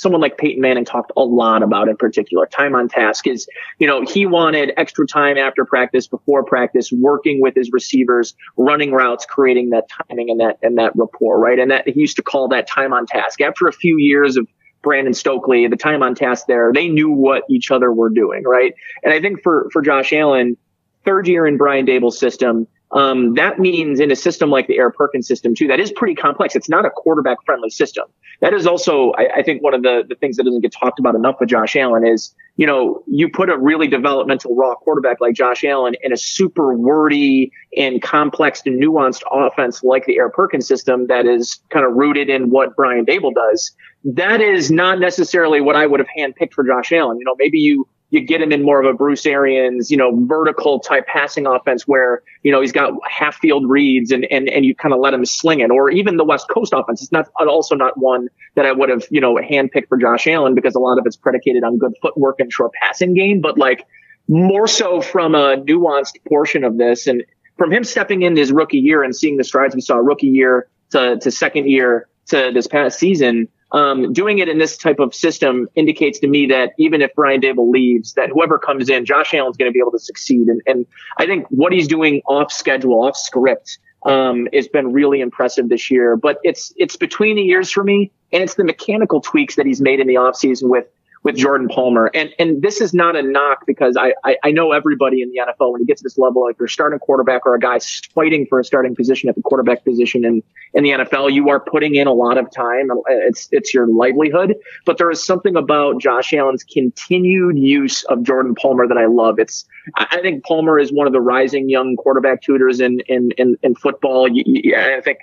[0.01, 2.47] someone like Peyton Manning talked a lot about in particular.
[2.47, 3.47] Time on task is,
[3.79, 8.93] you know, he wanted extra time after practice, before practice, working with his receivers, running
[8.93, 11.59] routes, creating that timing and that, and that rapport, right?
[11.59, 13.43] And that he used to call that time on task.
[13.43, 14.49] After a few years of
[14.81, 18.73] Brandon Stokley, the time on task there, they knew what each other were doing, right?
[19.03, 20.57] And I think for, for Josh Allen,
[21.05, 25.26] third year in Brian Daboll's system, um, that means in a system like the Erhardt-Perkins
[25.26, 26.57] system too, that is pretty complex.
[26.57, 28.07] It's not a quarterback friendly system.
[28.40, 30.98] That is also, I, I, think one of the, the things that doesn't get talked
[30.98, 35.20] about enough with Josh Allen is, you know, you put a really developmental raw quarterback
[35.20, 40.66] like Josh Allen in a super wordy and complex and nuanced offense like the Erhardt-Perkins
[40.66, 43.70] system that is kind of rooted in what Brian Daboll does.
[44.03, 47.18] That is not necessarily what I would have handpicked for Josh Allen.
[47.18, 50.11] You know, maybe you you get him in more of a Bruce Arians, you know,
[50.27, 54.64] vertical type passing offense where, you know, he's got half field reads and, and, and
[54.64, 55.70] you kind of let him sling it.
[55.70, 57.03] Or even the West Coast offense.
[57.03, 60.55] It's not also not one that I would have, you know, handpicked for Josh Allen
[60.55, 63.87] because a lot of it's predicated on good footwork and short passing game, but like
[64.29, 67.23] more so from a nuanced portion of this and
[67.59, 70.68] from him stepping in his rookie year and seeing the strides we saw rookie year
[70.90, 73.49] to, to second year to this past season.
[73.72, 77.40] Um, doing it in this type of system indicates to me that even if Brian
[77.40, 80.48] Daboll leaves, that whoever comes in, Josh Allen's going to be able to succeed.
[80.48, 80.87] And, and
[81.18, 85.90] I think what he's doing off schedule, off script, um, has been really impressive this
[85.90, 86.16] year.
[86.16, 89.80] But it's it's between the years for me, and it's the mechanical tweaks that he's
[89.80, 90.87] made in the offseason with
[91.22, 92.11] with Jordan Palmer.
[92.14, 95.40] And and this is not a knock because I, I, I know everybody in the
[95.40, 97.78] NFL when you get to this level, like you're starting quarterback or a guy
[98.14, 101.61] fighting for a starting position at the quarterback position in, in the NFL, you are
[101.61, 102.88] putting in a lot of time.
[103.09, 104.54] It's it's your livelihood.
[104.87, 109.38] But there is something about Josh Allen's continued use of Jordan Palmer that I love.
[109.38, 113.56] It's I think Palmer is one of the rising young quarterback tutors in in in,
[113.62, 114.26] in football.
[114.26, 115.18] I think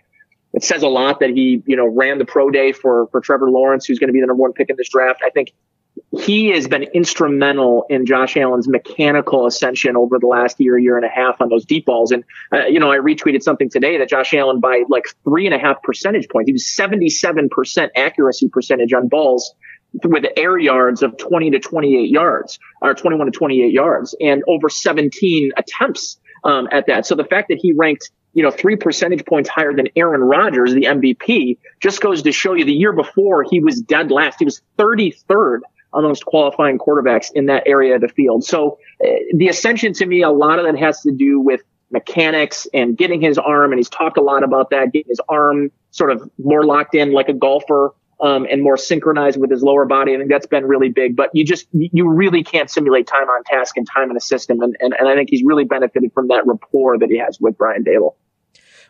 [0.54, 3.50] it says a lot that he, you know, ran the pro day for, for Trevor
[3.52, 5.22] Lawrence, who's going to be the number one pick in this draft.
[5.24, 5.54] I think
[6.12, 11.06] he has been instrumental in Josh Allen's mechanical ascension over the last year, year and
[11.06, 12.12] a half on those deep balls.
[12.12, 15.54] And, uh, you know, I retweeted something today that Josh Allen by like three and
[15.54, 19.54] a half percentage points, he was 77% accuracy percentage on balls
[20.04, 24.70] with air yards of 20 to 28 yards or 21 to 28 yards and over
[24.70, 27.06] 17 attempts um, at that.
[27.06, 30.72] So the fact that he ranked you know, three percentage points higher than Aaron Rodgers,
[30.72, 34.38] the MVP, just goes to show you the year before he was dead last.
[34.38, 35.62] He was 33rd
[35.94, 38.44] amongst qualifying quarterbacks in that area of the field.
[38.44, 42.68] So uh, the ascension to me, a lot of that has to do with mechanics
[42.74, 43.72] and getting his arm.
[43.72, 47.12] And he's talked a lot about that, getting his arm sort of more locked in
[47.12, 47.94] like a golfer.
[48.20, 50.16] Um, and more synchronized with his lower body.
[50.16, 53.44] I think that's been really big, but you just, you really can't simulate time on
[53.44, 54.60] task and time in a system.
[54.60, 57.56] And, and, and I think he's really benefited from that rapport that he has with
[57.60, 58.16] Brian Daboll.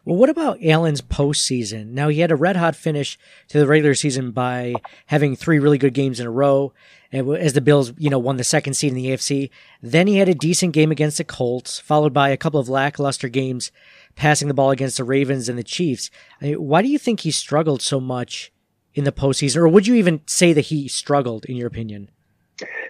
[0.08, 1.88] Well, what about Allen's postseason?
[1.88, 4.74] Now he had a red hot finish to the regular season by
[5.08, 6.72] having three really good games in a row,
[7.12, 9.50] as the Bills, you know, won the second seed in the AFC.
[9.82, 13.28] Then he had a decent game against the Colts, followed by a couple of lackluster
[13.28, 13.70] games,
[14.16, 16.10] passing the ball against the Ravens and the Chiefs.
[16.40, 18.54] Why do you think he struggled so much
[18.94, 22.12] in the postseason, or would you even say that he struggled, in your opinion?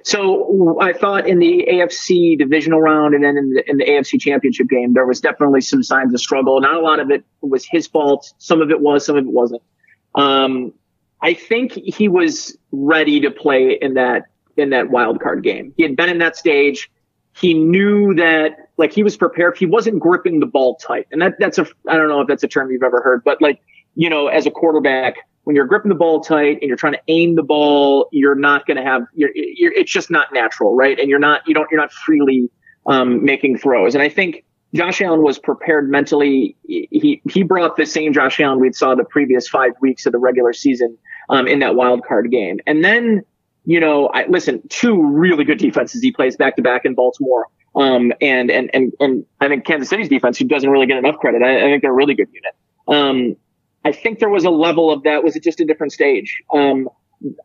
[0.04, 4.20] So I thought in the AFC divisional round and then in the, in the, AFC
[4.20, 6.62] championship game, there was definitely some signs of struggle.
[6.62, 8.34] Not a lot of it was his fault.
[8.38, 9.62] Some of it was, some of it wasn't.
[10.16, 10.74] Um,
[11.22, 14.24] I think he was ready to play in that,
[14.56, 15.74] in that wild card game.
[15.76, 16.90] He had been in that stage.
[17.36, 19.58] He knew that, like, he was prepared.
[19.58, 21.08] He wasn't gripping the ball tight.
[21.12, 23.42] And that, that's a, I don't know if that's a term you've ever heard, but
[23.42, 23.62] like,
[23.96, 25.16] you know, as a quarterback,
[25.48, 28.66] when you're gripping the ball tight and you're trying to aim the ball, you're not
[28.68, 31.00] going to have, you're, you're, it's just not natural, right?
[31.00, 32.52] And you're not, you don't, you're not freely,
[32.86, 33.96] um, making throws.
[33.96, 34.44] And I think
[34.76, 36.58] Josh Allen was prepared mentally.
[36.64, 40.18] He, he brought the same Josh Allen we saw the previous five weeks of the
[40.18, 40.98] regular season,
[41.30, 42.60] um, in that wild card game.
[42.68, 43.22] And then,
[43.64, 47.48] you know, I listen, two really good defenses he plays back to back in Baltimore.
[47.74, 51.20] Um, and, and, and, and I think Kansas City's defense, who doesn't really get enough
[51.20, 51.42] credit.
[51.42, 52.54] I, I think they're a really good unit.
[52.90, 53.38] Um,
[53.86, 55.24] I think there was a level of that.
[55.24, 56.42] Was it just a different stage?
[56.54, 56.90] Um,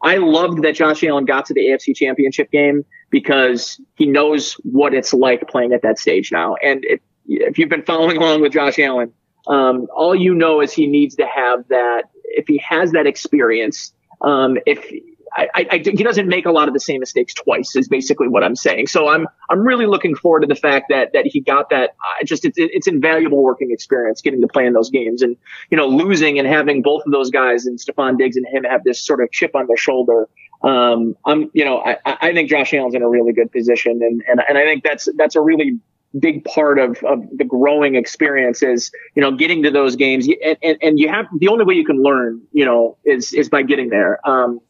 [0.03, 4.93] I loved that Josh Allen got to the AFC championship game because he knows what
[4.93, 6.57] it's like playing at that stage now.
[6.57, 9.13] And if, if you've been following along with Josh Allen,
[9.47, 12.05] um, all you know is he needs to have that.
[12.25, 14.91] If he has that experience, um, if
[15.35, 18.45] I, I, he doesn't make a lot of the same mistakes twice is basically what
[18.45, 18.89] I'm saying.
[18.89, 21.91] So I'm, I'm really looking forward to the fact that, that he got that.
[21.91, 25.37] Uh, just, it's, it's invaluable working experience getting to play in those games and,
[25.71, 28.85] you know, losing and having both of those guys and Stefon Diggs and him have
[28.85, 30.29] this sort of chip on their shoulder.
[30.63, 34.23] Um, I'm, you know, I, I think Josh Allen's in a really good position and,
[34.29, 35.79] and, and I think that's, that's a really
[36.19, 40.59] big part of, of the growing experience is, you know, getting to those games and,
[40.63, 43.63] and, and you have, the only way you can learn, you know, is, is by
[43.63, 44.21] getting there.
[44.29, 44.61] Um,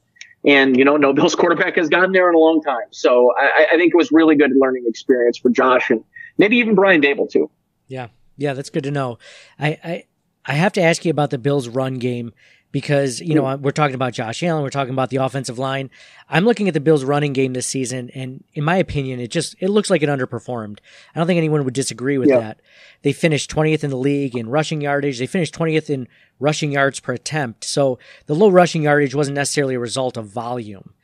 [0.44, 2.86] and, you know, no Bills quarterback has gotten there in a long time.
[2.90, 6.04] So I, I think it was really good learning experience for Josh and
[6.38, 7.50] maybe even Brian Daboll too.
[7.88, 8.08] Yeah.
[8.36, 8.54] Yeah.
[8.54, 9.18] That's good to know.
[9.58, 10.04] I, I,
[10.44, 12.32] I have to ask you about the Bills run game
[12.72, 13.60] because you know mm.
[13.60, 15.90] we're talking about Josh Allen, we're talking about the offensive line.
[16.28, 19.54] I'm looking at the Bills' running game this season, and in my opinion, it just
[19.60, 20.78] it looks like it underperformed.
[21.14, 22.40] I don't think anyone would disagree with yeah.
[22.40, 22.60] that.
[23.02, 25.18] They finished 20th in the league in rushing yardage.
[25.18, 26.08] They finished 20th in
[26.40, 27.64] rushing yards per attempt.
[27.64, 30.94] So the low rushing yardage wasn't necessarily a result of volume.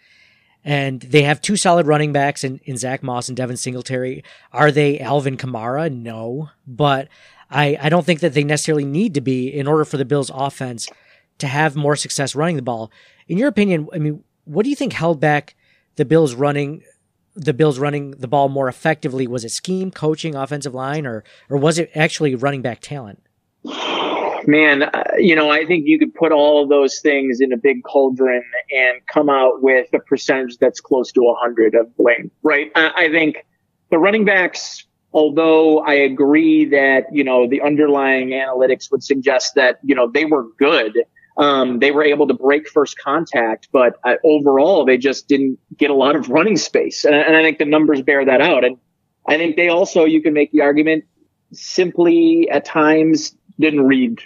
[0.65, 4.25] And they have two solid running backs in, in Zach Moss and Devin Singletary.
[4.53, 5.91] Are they Alvin Kamara?
[5.93, 7.09] No, but
[7.51, 10.31] I, I don't think that they necessarily need to be in order for the Bills'
[10.33, 10.89] offense
[11.39, 12.91] to have more success running the ball.
[13.27, 15.55] In your opinion, I mean, what do you think held back
[15.97, 16.83] the Bills running
[17.35, 19.27] the Bills running the ball more effectively?
[19.27, 23.23] Was it scheme, coaching, offensive line, or or was it actually running back talent?
[24.47, 27.57] Man, uh, you know, I think you could put all of those things in a
[27.57, 32.71] big cauldron and come out with a percentage that's close to 100 of blame, right?
[32.75, 33.45] I, I think
[33.91, 39.79] the running backs although I agree that, you know, the underlying analytics would suggest that,
[39.83, 40.99] you know, they were good.
[41.39, 45.89] Um, they were able to break first contact, but uh, overall they just didn't get
[45.89, 47.05] a lot of running space.
[47.05, 48.65] And, and I think the numbers bear that out.
[48.65, 48.77] And
[49.27, 51.05] I think they also, you can make the argument
[51.53, 54.19] simply at times didn't read,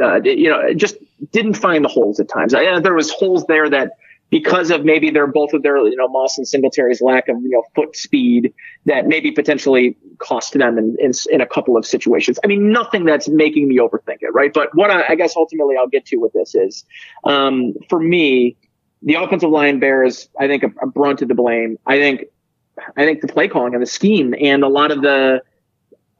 [0.00, 0.96] uh, you know, just
[1.32, 2.54] didn't find the holes at times.
[2.54, 3.92] I, there was holes there that
[4.32, 7.50] because of maybe their both of their you know Moss and Singletary's lack of you
[7.50, 8.52] know foot speed
[8.86, 12.40] that maybe potentially cost them in, in, in a couple of situations.
[12.42, 14.52] I mean, nothing that's making me overthink it, right?
[14.52, 16.84] But what I, I guess ultimately I'll get to with this is,
[17.24, 18.56] um, for me,
[19.02, 21.78] the offensive line bears I think a, a brunt of the blame.
[21.86, 22.24] I think
[22.96, 25.42] I think the play calling and the scheme and a lot of the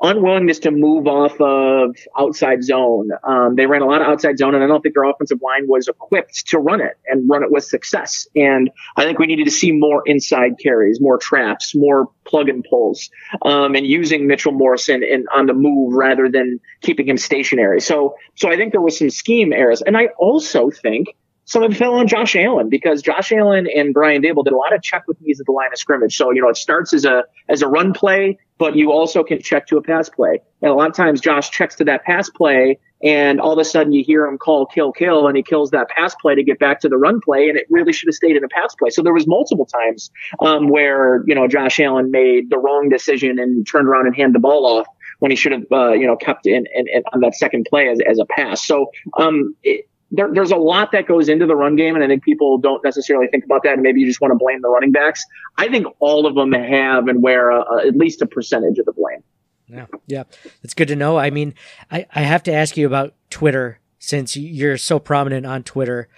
[0.03, 3.11] unwillingness to move off of outside zone.
[3.23, 5.67] Um, they ran a lot of outside zone, and I don't think their offensive line
[5.69, 8.27] was equipped to run it and run it with success.
[8.35, 12.65] And I think we needed to see more inside carries, more traps, more plug and
[12.69, 13.11] pulls,
[13.45, 17.81] um, and using Mitchell Morrison in, on the move rather than keeping him stationary.
[17.81, 21.73] So, so I think there was some scheme errors, and I also think some of
[21.73, 24.83] it fell on Josh Allen because Josh Allen and Brian Daboll did a lot of
[24.83, 26.17] check with me's at the line of scrimmage.
[26.17, 29.43] So, you know, it starts as a, as a run play, but you also can
[29.43, 30.41] check to a pass play.
[30.61, 33.65] And a lot of times Josh checks to that pass play and all of a
[33.65, 36.61] sudden you hear him call kill kill and he kills that pass play to get
[36.61, 38.91] back to the run play and it really should have stayed in a pass play.
[38.91, 43.41] So there was multiple times, um, where, you know, Josh Allen made the wrong decision
[43.41, 44.87] and turned around and handed the ball off
[45.19, 47.89] when he should have, uh, you know, kept in, in, in, on that second play
[47.89, 48.65] as, as a pass.
[48.65, 52.07] So, um, it, there, there's a lot that goes into the run game, and I
[52.07, 53.75] think people don't necessarily think about that.
[53.75, 55.25] And maybe you just want to blame the running backs.
[55.57, 58.87] I think all of them have and wear a, a, at least a percentage of
[58.87, 59.23] the blame.
[59.67, 60.25] Yeah, yeah,
[60.63, 61.17] it's good to know.
[61.17, 61.55] I mean,
[61.91, 66.09] I, I have to ask you about Twitter since you're so prominent on Twitter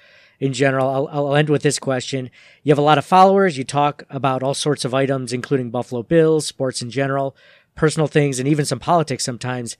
[0.40, 0.88] in general.
[0.88, 2.30] I'll, I'll end with this question.
[2.64, 3.56] You have a lot of followers.
[3.56, 7.36] You talk about all sorts of items, including Buffalo Bills, sports in general,
[7.76, 9.76] personal things, and even some politics sometimes.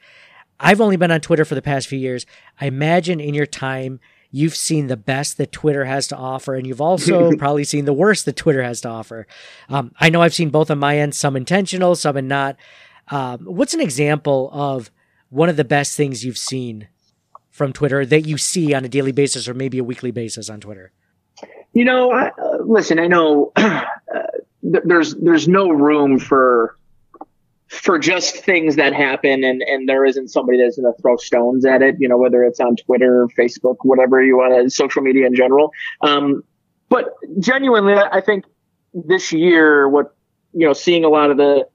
[0.60, 2.26] I've only been on Twitter for the past few years.
[2.60, 6.66] I imagine in your time, you've seen the best that Twitter has to offer, and
[6.66, 9.26] you've also probably seen the worst that Twitter has to offer.
[9.68, 12.56] Um, I know I've seen both on my end, some intentional, some and not.
[13.08, 14.90] Um, what's an example of
[15.28, 16.88] one of the best things you've seen
[17.50, 20.60] from Twitter that you see on a daily basis or maybe a weekly basis on
[20.60, 20.92] Twitter?
[21.72, 23.84] You know, I, uh, listen, I know uh,
[24.62, 26.76] there's there's no room for
[27.68, 31.64] for just things that happen and, and there isn't somebody that's going to throw stones
[31.64, 35.26] at it, you know, whether it's on Twitter, Facebook, whatever you want to, social media
[35.26, 35.72] in general.
[36.02, 36.44] Um,
[36.88, 38.44] but genuinely, I think
[38.92, 40.14] this year, what,
[40.52, 41.66] you know, seeing a lot of the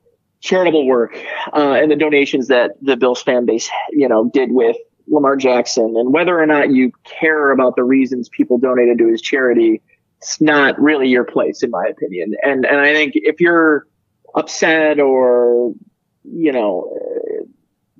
[0.42, 1.18] charitable work,
[1.54, 5.96] uh, and the donations that the Bills fan base, you know, did with Lamar Jackson
[5.98, 9.82] and whether or not you care about the reasons people donated to his charity,
[10.22, 12.36] it's not really your place, in my opinion.
[12.44, 13.86] And, and I think if you're,
[14.36, 15.74] upset or
[16.24, 16.92] you know,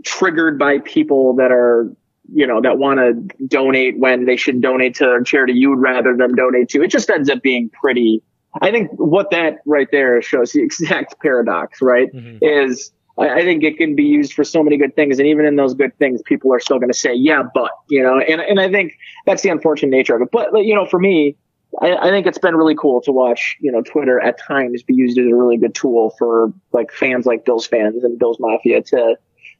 [0.04, 1.92] triggered by people that are,
[2.32, 5.80] you know, that want to donate when they should donate to a charity you would
[5.80, 6.84] rather them donate to.
[6.84, 8.22] It just ends up being pretty.
[8.62, 12.12] I think what that right there shows the exact paradox, right?
[12.14, 12.38] Mm-hmm.
[12.42, 15.20] Is I, think it can be used for so many good things.
[15.20, 18.02] And even in those good things, people are still going to say, yeah, but, you
[18.02, 18.94] know, and, and I think
[19.26, 20.30] that's the unfortunate nature of it.
[20.32, 21.36] But, you know, for me,
[21.82, 24.96] I, I, think it's been really cool to watch, you know, Twitter at times be
[24.96, 28.82] used as a really good tool for like fans like Bills fans and Bills Mafia
[28.82, 29.16] to,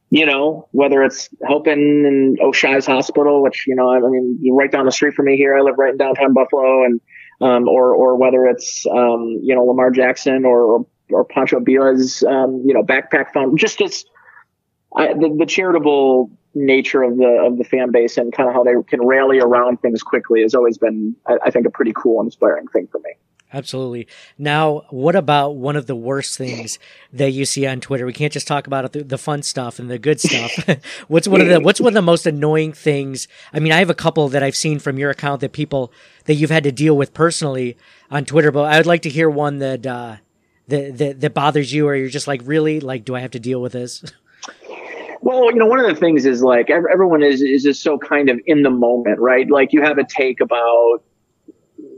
[0.10, 4.86] you know, whether it's helping in Oishei's hospital, which, you know, I mean, right down
[4.86, 7.00] the street from me here, I live right in downtown Buffalo and,
[7.42, 12.24] um, or, or whether it's, um, you know, Lamar Jackson or, or, or Pancho Billa's,
[12.24, 14.04] um, you know, backpack fund, just as,
[14.96, 18.64] I, the, the charitable nature of the of the fan base and kind of how
[18.64, 22.22] they can rally around things quickly has always been, I, I think, a pretty cool,
[22.22, 23.12] inspiring thing for me.
[23.52, 24.08] Absolutely.
[24.38, 26.78] Now, what about one of the worst things
[27.12, 28.06] that you see on Twitter?
[28.06, 30.52] We can't just talk about it, the fun stuff and the good stuff.
[31.08, 33.28] what's one of the What's one of the most annoying things?
[33.52, 35.92] I mean, I have a couple that I've seen from your account that people
[36.26, 37.76] that you've had to deal with personally
[38.12, 40.18] on Twitter, but I would like to hear one that uh,
[40.68, 43.40] that, that that bothers you, or you're just like, really, like, do I have to
[43.40, 44.04] deal with this?
[45.22, 48.30] Well, you know, one of the things is like everyone is is just so kind
[48.30, 49.50] of in the moment, right?
[49.50, 51.04] Like you have a take about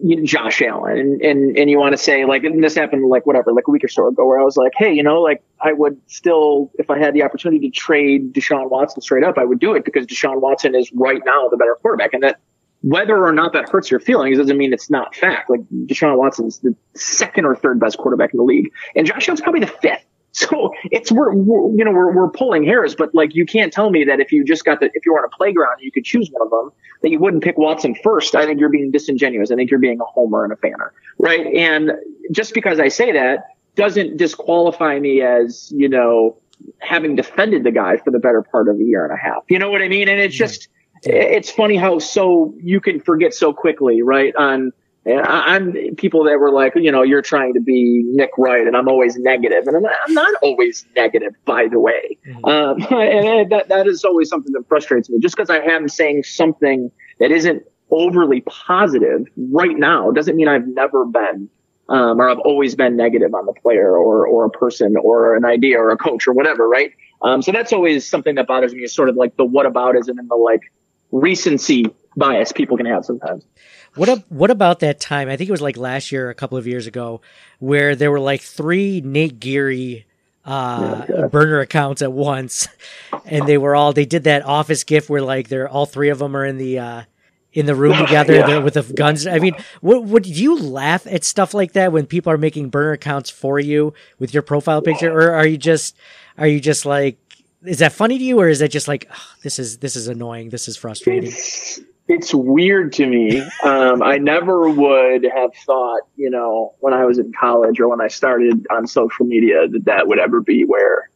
[0.04, 3.26] you know, Josh Allen, and and and you want to say like, this happened like
[3.26, 5.44] whatever, like a week or so ago, where I was like, hey, you know, like
[5.60, 9.46] I would still, if I had the opportunity to trade Deshaun Watson straight up, I
[9.46, 12.40] would do it because Deshaun Watson is right now the better quarterback, and that
[12.82, 15.50] whether or not that hurts your feelings doesn't mean it's not fact.
[15.50, 19.42] Like Deshaun Watson's the second or third best quarterback in the league, and Josh Allen's
[19.42, 20.06] probably the fifth.
[20.34, 23.90] So it's we're, we're, you know we're we're pulling hairs, but like you can't tell
[23.90, 25.92] me that if you just got the if you were on a playground and you
[25.92, 26.72] could choose one of them
[27.02, 28.36] that you wouldn't pick Watson first.
[28.36, 29.52] I think you're being disingenuous.
[29.52, 31.46] I think you're being a homer and a fanner, right?
[31.48, 31.92] And
[32.32, 36.38] just because I say that doesn't disqualify me as you know
[36.80, 39.44] having defended the guy for the better part of a year and a half.
[39.50, 40.08] You know what I mean?
[40.08, 40.68] And it's just,
[41.04, 44.36] it's funny how so you can forget so quickly, right?
[44.36, 44.72] On,
[45.06, 48.78] I- I'm people that were like, you know, you're trying to be Nick Wright, and
[48.78, 52.18] I'm always negative, and I'm, I'm not always negative, by the way.
[52.44, 55.20] Um, and that that is always something that frustrates me.
[55.20, 60.68] Just because I am saying something that isn't overly positive right now doesn't mean I've
[60.68, 61.50] never been.
[61.90, 65.44] Um, or I've always been negative on the player or, or a person or an
[65.44, 66.94] idea or a coach or whatever, right?
[67.22, 70.30] Um, so that's always something that bothers me is sort of like the whataboutism and
[70.30, 70.62] the like
[71.12, 71.86] recency
[72.16, 73.44] bias people can have sometimes.
[73.96, 75.28] What ab- what about that time?
[75.30, 77.22] I think it was like last year, a couple of years ago,
[77.60, 80.06] where there were like three Nate Geary
[80.46, 82.68] uh, burner accounts at once,
[83.26, 86.20] and they were all they did that office gift where like they're all three of
[86.20, 87.02] them are in the uh,
[87.54, 88.58] in the room together Yeah.
[88.60, 89.28] with the guns.
[89.28, 92.94] I mean, what would you laugh at stuff like that when people are making burner
[92.94, 95.96] accounts for you with your profile picture, or are you just
[96.38, 97.18] are you just like
[97.64, 100.08] is that funny to you, or is that just like "Ugh, this is this is
[100.08, 101.30] annoying, this is frustrating?
[101.30, 101.82] It's,
[102.12, 103.40] it's weird to me.
[103.64, 108.02] Um, I never would have thought, you know, when I was in college or when
[108.02, 111.10] I started on social media that that would ever be where,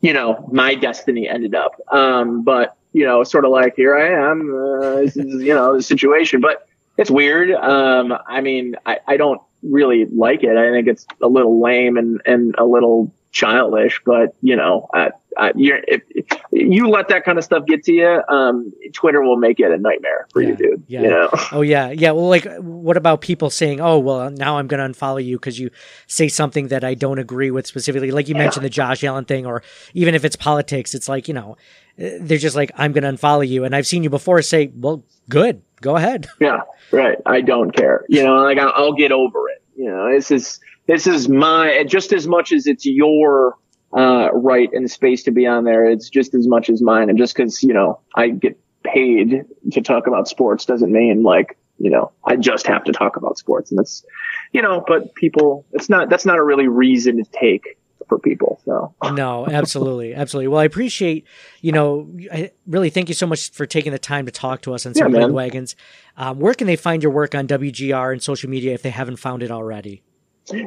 [0.00, 1.80] you know, my destiny ended up.
[1.92, 5.76] Um, but, you know, sort of like, here I am, uh, this is, you know,
[5.76, 6.66] the situation, but
[6.96, 7.52] it's weird.
[7.52, 10.56] Um, I mean, I, I don't really like it.
[10.56, 15.10] I think it's a little lame and, and a little childish, but you know, I,
[15.36, 19.20] I, you're, if, if you let that kind of stuff get to you, um, Twitter
[19.20, 20.82] will make it a nightmare for you, dude.
[20.88, 21.02] Yeah.
[21.02, 22.12] You know, Oh yeah, yeah.
[22.12, 25.58] Well, like, what about people saying, "Oh, well, now I'm going to unfollow you because
[25.58, 25.70] you
[26.06, 28.10] say something that I don't agree with specifically"?
[28.10, 29.62] Like you mentioned the Josh Allen thing, or
[29.92, 31.58] even if it's politics, it's like you know,
[31.98, 35.04] they're just like, "I'm going to unfollow you," and I've seen you before say, "Well,
[35.28, 37.18] good, go ahead." yeah, right.
[37.26, 38.06] I don't care.
[38.08, 39.62] You know, like I'll, I'll get over it.
[39.76, 43.56] You know, this is this is my just as much as it's your
[43.96, 45.84] uh, right and space to be on there.
[45.84, 47.08] It's just as much as mine.
[47.08, 51.56] And just because you know I get paid to talk about sports doesn't mean like
[51.78, 53.70] you know I just have to talk about sports.
[53.70, 54.04] And that's
[54.52, 57.78] you know, but people, it's not that's not a really reason to take
[58.08, 58.60] for people.
[58.64, 60.48] So No, absolutely, absolutely.
[60.48, 61.26] Well, I appreciate,
[61.60, 64.74] you know, I really thank you so much for taking the time to talk to
[64.74, 65.74] us on Yeah, Circling Wagons.
[66.16, 69.16] Um, where can they find your work on WGR and social media if they haven't
[69.16, 70.02] found it already?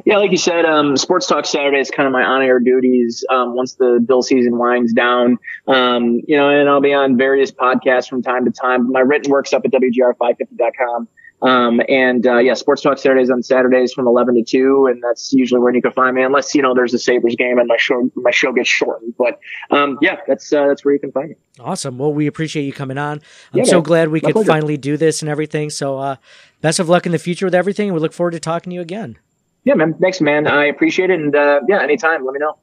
[0.04, 3.54] Yeah, like you said, um, Sports Talk Saturday is kind of my on-air duties um,
[3.54, 5.38] once the bill season winds down.
[5.66, 8.92] Um, you know, and I'll be on various podcasts from time to time.
[8.92, 11.08] My written work's up at WGR550.com.
[11.42, 14.88] Um, and, uh, yeah, Sports Talk Saturdays on Saturdays from 11 to 2.
[14.90, 17.58] And that's usually where you can find me, unless, you know, there's a Sabres game
[17.58, 19.14] and my show, my show gets shortened.
[19.16, 21.36] But, um, yeah, that's, uh, that's where you can find me.
[21.58, 21.96] Awesome.
[21.96, 23.22] Well, we appreciate you coming on.
[23.54, 23.82] I'm Yeah, so man.
[23.84, 24.48] glad we My could pleasure.
[24.50, 25.70] finally do this and everything.
[25.70, 26.16] So, uh,
[26.60, 27.90] best of luck in the future with everything.
[27.94, 29.16] We look forward to talking to you again.
[29.64, 29.94] Yeah, man.
[29.94, 30.46] Thanks, man.
[30.46, 31.20] I appreciate it.
[31.20, 32.58] And, uh, yeah, anytime, let me know.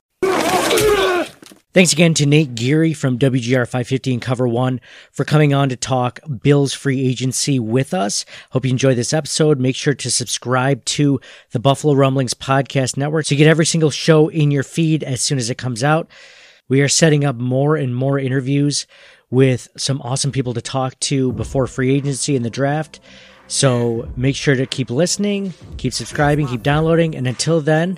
[1.74, 4.82] Thanks again to Nate Geary from WGR 550 and Cover One
[5.12, 8.26] for coming on to talk Bills free agency with us.
[8.50, 9.60] Hope you enjoy this episode.
[9.60, 11.20] Make sure to subscribe to
[11.52, 15.22] the Buffalo Rumblings Podcast Network so you get every single show in your feed as
[15.22, 16.10] soon as it comes out.
[16.68, 18.88] We are setting up more and more interviews
[19.30, 23.00] with some awesome people to talk to before free agency and the draft.
[23.48, 27.98] So make sure to keep listening, keep subscribing, keep downloading, and until then,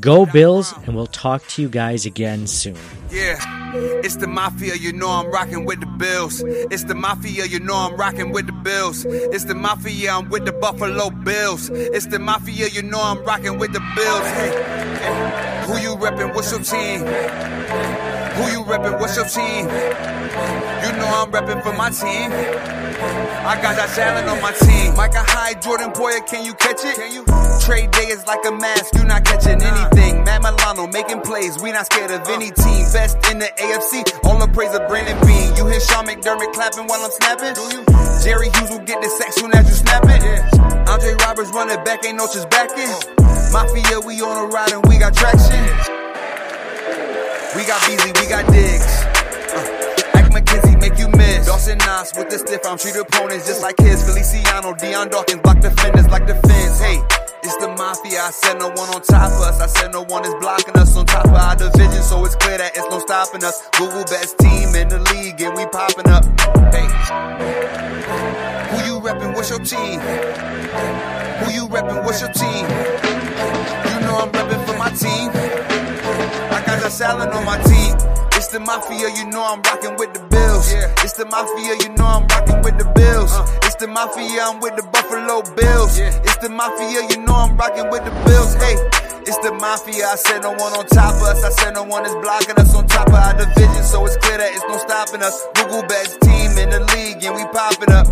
[0.00, 2.76] go Bills, and we'll talk to you guys again soon.
[3.10, 3.38] Yeah,
[3.74, 6.42] it's the mafia, you know I'm rocking with the Bills.
[6.44, 9.04] It's the mafia, you know I'm rocking with the Bills.
[9.04, 11.70] It's the mafia, I'm with the Buffalo Bills.
[11.70, 14.26] It's the mafia, you know I'm rocking with the Bills.
[14.26, 14.50] Hey,
[15.00, 16.34] hey, who you reppin'?
[16.34, 18.17] What's your team?
[18.38, 19.00] Who you reppin'?
[19.00, 19.66] What's your team?
[19.66, 22.30] You know I'm reppin' for my team.
[22.30, 24.94] I got that Allen on my team.
[24.94, 26.94] Micah Hyde, Jordan Poyer, can you catch it?
[26.94, 27.26] Can you?
[27.58, 30.22] Trade day is like a mask, you not catching anything.
[30.22, 32.62] Matt Milano making plays, we not scared of any uh.
[32.62, 32.86] team.
[32.94, 35.58] Best in the AFC, all the praise of Brandon Beane.
[35.58, 37.58] You hear Sean McDermott clapping while I'm snapping?
[37.58, 37.82] Do you?
[38.22, 40.22] Jerry Hughes will get the sack soon as you snap it.
[40.86, 42.86] Andre Roberts running back, ain't no just backing.
[43.50, 45.97] Mafia, we on a ride and we got traction.
[47.56, 48.84] We got Beasley, we got Diggs.
[49.56, 51.46] Uh, Ike McKenzie make you miss.
[51.46, 54.04] Dawson Knox with the stiff arm, treat opponents just like his.
[54.04, 56.78] Feliciano, Dion Dawkins block defenders like the fence.
[56.78, 57.00] Hey,
[57.42, 58.20] it's the mafia.
[58.20, 59.60] I said no one on top of us.
[59.60, 62.58] I said no one is blocking us on top of our division, so it's clear
[62.58, 63.66] that it's no stopping us.
[63.78, 66.24] Google best team in the league, and we popping up.
[66.68, 66.84] Hey,
[68.68, 69.34] who you reppin'?
[69.34, 70.00] What's your team?
[71.40, 72.04] Who you reppin'?
[72.04, 72.68] What's your team?
[73.88, 75.47] You know I'm reppin' for my team.
[76.88, 77.92] That salad on my team.
[78.32, 80.72] It's the mafia, you know I'm rocking with the Bills.
[81.04, 83.28] It's the mafia, you know I'm rocking with the Bills.
[83.28, 83.44] Uh.
[83.68, 86.00] It's the mafia, I'm with the Buffalo Bills.
[86.00, 88.56] It's the mafia, you know I'm rocking with the Bills.
[88.56, 88.80] Hey,
[89.28, 90.08] It's the mafia.
[90.08, 91.44] I said no one on top of us.
[91.44, 93.84] I said no one is blocking us on top of our division.
[93.84, 95.44] So it's clear that it's no stopping us.
[95.60, 98.08] Google best team in the league and we popping up.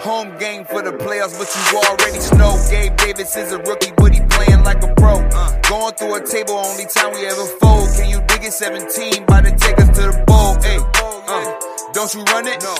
[0.00, 2.54] Home game for the playoffs, but you already know.
[2.70, 5.16] Gabe Davis is a rookie, but he playing like a pro.
[5.18, 7.88] Uh, going through a table, only time we ever fold.
[7.96, 8.52] Can you dig it?
[8.52, 10.54] 17, by to take us to the bowl.
[10.62, 12.62] Hey, uh, don't you run it?
[12.62, 12.76] No.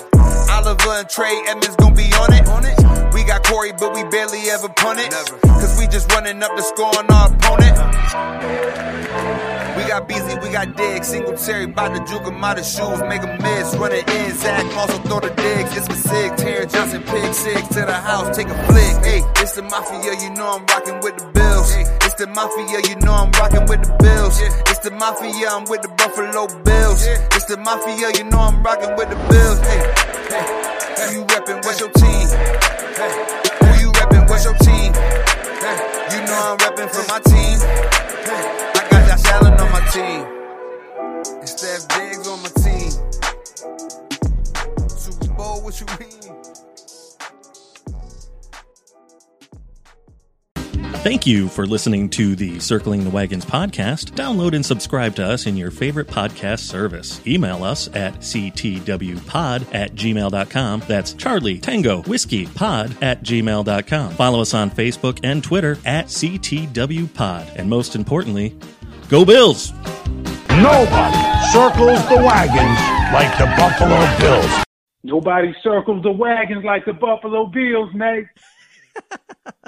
[0.54, 2.46] Oliver and Trey Edmunds gon' be on it.
[2.48, 2.78] On it.
[3.12, 5.10] We got Corey, but we barely ever punt it.
[5.10, 5.38] Never.
[5.58, 9.57] Cause we just running up the score on our opponent.
[9.78, 11.06] We got Beasley, we got Diggs.
[11.06, 13.76] Singletary, bout to juke him out of shoes, make him miss.
[13.76, 15.70] Running in, Zach also throw the digs.
[15.76, 18.94] It's for Sig, Terry Johnson, pick six to the house, take a flick.
[19.06, 21.72] Hey, it's the Mafia, you know I'm rocking with the Bills.
[21.72, 24.40] hey, It's the Mafia, you know I'm rocking with the Bills.
[24.66, 27.06] It's the Mafia, I'm with the Buffalo Bills.
[27.38, 29.60] It's the Mafia, you know I'm rocking with the Bills.
[29.62, 29.80] Hey,
[30.34, 30.46] hey,
[31.06, 31.64] who you reppin'?
[31.64, 32.26] What's your team?
[32.98, 33.14] Hey,
[33.62, 34.28] who you reppin'?
[34.28, 34.90] What's your team?
[35.62, 35.78] Hey,
[36.10, 37.56] you know I'm reppin' for my team.
[38.26, 38.74] Hey,
[39.38, 40.24] Allen on my team.
[41.38, 42.90] And Stef Diggs on my team.
[44.88, 46.08] Super Bowl, what you mean?
[51.00, 54.10] Thank you for listening to the Circling the Wagons podcast.
[54.12, 57.24] Download and subscribe to us in your favorite podcast service.
[57.26, 60.82] Email us at ctwpod at gmail.com.
[60.88, 64.10] That's Charlie Tango Whiskey Pod at gmail.com.
[64.14, 67.54] Follow us on Facebook and Twitter at CTWPod.
[67.54, 68.58] And most importantly,
[69.08, 69.72] Go Bills!
[70.50, 71.16] Nobody
[71.50, 72.78] circles the wagons
[73.14, 74.64] like the Buffalo Bills.
[75.02, 78.26] Nobody circles the wagons like the Buffalo Bills, mate.